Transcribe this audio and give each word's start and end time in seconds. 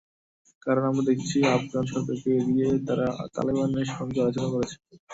কারণ, 0.65 0.83
আমরা 0.85 1.03
দেখেছি, 1.09 1.37
আফগান 1.55 1.83
সরকারকে 1.91 2.29
এড়িয়ে 2.39 2.67
তারা 2.87 3.05
তালেবানের 3.35 3.89
সঙ্গে 3.95 4.19
আলোচনা 4.21 4.47
করেছে। 4.53 4.75